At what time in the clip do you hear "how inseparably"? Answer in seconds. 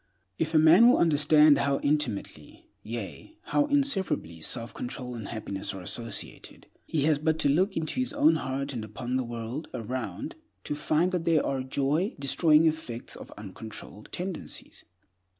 3.43-4.41